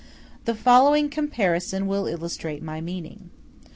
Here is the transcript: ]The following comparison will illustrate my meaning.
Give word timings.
]The 0.45 0.55
following 0.55 1.09
comparison 1.09 1.85
will 1.85 2.07
illustrate 2.07 2.63
my 2.63 2.81
meaning. 2.81 3.29